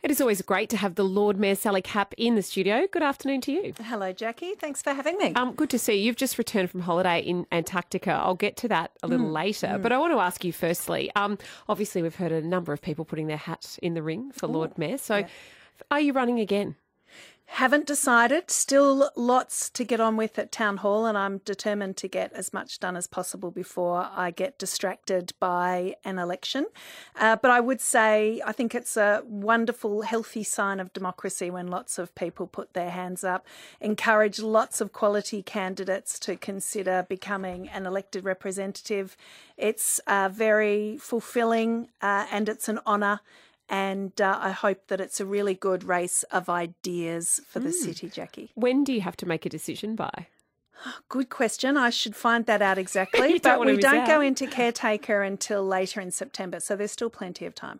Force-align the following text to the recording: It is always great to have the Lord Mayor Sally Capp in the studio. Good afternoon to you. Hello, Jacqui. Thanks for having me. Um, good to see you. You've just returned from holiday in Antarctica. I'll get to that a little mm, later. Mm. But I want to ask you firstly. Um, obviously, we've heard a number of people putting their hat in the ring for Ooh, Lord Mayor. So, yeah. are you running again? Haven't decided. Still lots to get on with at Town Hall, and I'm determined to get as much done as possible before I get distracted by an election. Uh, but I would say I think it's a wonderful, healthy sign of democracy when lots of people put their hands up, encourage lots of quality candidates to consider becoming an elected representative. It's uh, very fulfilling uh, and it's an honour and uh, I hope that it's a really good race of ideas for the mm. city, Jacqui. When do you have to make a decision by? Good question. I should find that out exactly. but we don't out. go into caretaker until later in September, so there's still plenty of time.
It 0.00 0.12
is 0.12 0.20
always 0.20 0.42
great 0.42 0.70
to 0.70 0.76
have 0.76 0.94
the 0.94 1.04
Lord 1.04 1.40
Mayor 1.40 1.56
Sally 1.56 1.82
Capp 1.82 2.14
in 2.16 2.36
the 2.36 2.42
studio. 2.42 2.86
Good 2.90 3.02
afternoon 3.02 3.40
to 3.42 3.52
you. 3.52 3.72
Hello, 3.82 4.12
Jacqui. 4.12 4.56
Thanks 4.56 4.80
for 4.80 4.92
having 4.92 5.18
me. 5.18 5.32
Um, 5.34 5.54
good 5.54 5.70
to 5.70 5.78
see 5.78 5.94
you. 5.94 6.04
You've 6.04 6.16
just 6.16 6.38
returned 6.38 6.70
from 6.70 6.82
holiday 6.82 7.18
in 7.18 7.46
Antarctica. 7.50 8.12
I'll 8.12 8.36
get 8.36 8.56
to 8.58 8.68
that 8.68 8.92
a 9.02 9.08
little 9.08 9.26
mm, 9.26 9.32
later. 9.32 9.66
Mm. 9.66 9.82
But 9.82 9.90
I 9.90 9.98
want 9.98 10.12
to 10.12 10.20
ask 10.20 10.44
you 10.44 10.52
firstly. 10.52 11.10
Um, 11.16 11.36
obviously, 11.68 12.00
we've 12.00 12.14
heard 12.14 12.30
a 12.30 12.40
number 12.40 12.72
of 12.72 12.80
people 12.80 13.04
putting 13.04 13.26
their 13.26 13.38
hat 13.38 13.76
in 13.82 13.94
the 13.94 14.02
ring 14.02 14.30
for 14.30 14.46
Ooh, 14.46 14.52
Lord 14.52 14.78
Mayor. 14.78 14.98
So, 14.98 15.16
yeah. 15.16 15.26
are 15.90 16.00
you 16.00 16.12
running 16.12 16.38
again? 16.38 16.76
Haven't 17.52 17.86
decided. 17.86 18.50
Still 18.50 19.10
lots 19.16 19.70
to 19.70 19.82
get 19.82 20.00
on 20.00 20.16
with 20.18 20.38
at 20.38 20.52
Town 20.52 20.76
Hall, 20.76 21.06
and 21.06 21.16
I'm 21.16 21.38
determined 21.38 21.96
to 21.96 22.06
get 22.06 22.30
as 22.34 22.52
much 22.52 22.78
done 22.78 22.94
as 22.94 23.06
possible 23.06 23.50
before 23.50 24.08
I 24.14 24.30
get 24.30 24.58
distracted 24.58 25.32
by 25.40 25.96
an 26.04 26.18
election. 26.18 26.66
Uh, 27.16 27.36
but 27.36 27.50
I 27.50 27.60
would 27.60 27.80
say 27.80 28.42
I 28.46 28.52
think 28.52 28.74
it's 28.74 28.98
a 28.98 29.22
wonderful, 29.24 30.02
healthy 30.02 30.44
sign 30.44 30.78
of 30.78 30.92
democracy 30.92 31.50
when 31.50 31.68
lots 31.68 31.98
of 31.98 32.14
people 32.14 32.46
put 32.46 32.74
their 32.74 32.90
hands 32.90 33.24
up, 33.24 33.46
encourage 33.80 34.38
lots 34.38 34.82
of 34.82 34.92
quality 34.92 35.42
candidates 35.42 36.18
to 36.20 36.36
consider 36.36 37.06
becoming 37.08 37.68
an 37.70 37.86
elected 37.86 38.24
representative. 38.24 39.16
It's 39.56 40.00
uh, 40.06 40.28
very 40.30 40.98
fulfilling 40.98 41.88
uh, 42.02 42.26
and 42.30 42.46
it's 42.48 42.68
an 42.68 42.78
honour 42.86 43.20
and 43.68 44.18
uh, 44.20 44.38
I 44.40 44.50
hope 44.50 44.88
that 44.88 45.00
it's 45.00 45.20
a 45.20 45.26
really 45.26 45.54
good 45.54 45.84
race 45.84 46.22
of 46.24 46.48
ideas 46.48 47.40
for 47.46 47.60
the 47.60 47.70
mm. 47.70 47.74
city, 47.74 48.08
Jacqui. 48.08 48.50
When 48.54 48.84
do 48.84 48.92
you 48.92 49.02
have 49.02 49.16
to 49.18 49.26
make 49.26 49.44
a 49.44 49.48
decision 49.48 49.94
by? 49.94 50.26
Good 51.08 51.28
question. 51.28 51.76
I 51.76 51.90
should 51.90 52.16
find 52.16 52.46
that 52.46 52.62
out 52.62 52.78
exactly. 52.84 53.38
but 53.38 53.60
we 53.60 53.76
don't 53.76 53.98
out. 53.98 54.06
go 54.06 54.20
into 54.20 54.46
caretaker 54.46 55.22
until 55.22 55.64
later 55.64 56.00
in 56.00 56.10
September, 56.10 56.60
so 56.60 56.76
there's 56.76 56.92
still 56.92 57.10
plenty 57.10 57.46
of 57.46 57.54
time. 57.54 57.76